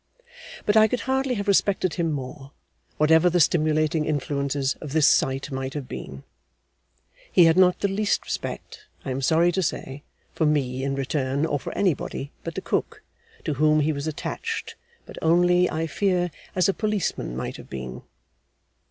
[0.65, 2.53] But I could hardly have respected him more,
[2.97, 6.23] whatever the stimulating influences of this sight might have been.
[7.31, 10.01] He had not the least respect, I am sorry to say,
[10.33, 13.03] for me in return, or for anybody but the cook;
[13.43, 14.75] to whom he was attached
[15.05, 18.01] but only, I fear, as a Policeman might have been.